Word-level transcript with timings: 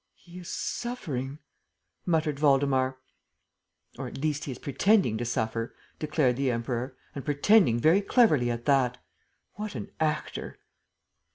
"He 0.15 0.39
is 0.39 0.47
suffering," 0.49 1.37
muttered 2.07 2.39
Waldemar. 2.39 2.97
"Or 3.99 4.07
at 4.07 4.17
least, 4.17 4.45
he 4.45 4.51
is 4.51 4.57
pretending 4.57 5.15
to 5.19 5.25
suffer," 5.25 5.75
declared 5.99 6.37
the 6.37 6.49
Emperor, 6.49 6.97
"and 7.13 7.23
pretending 7.23 7.79
very 7.79 8.01
cleverly 8.01 8.49
at 8.49 8.65
that. 8.65 8.97
What 9.57 9.75
an 9.75 9.91
actor!" 9.99 10.57